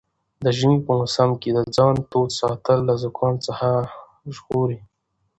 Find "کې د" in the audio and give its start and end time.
1.41-1.59